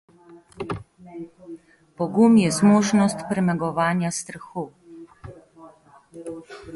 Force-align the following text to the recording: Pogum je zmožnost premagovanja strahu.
Pogum 1.99 2.39
je 2.43 2.53
zmožnost 2.57 3.23
premagovanja 3.33 4.11
strahu. 4.21 4.65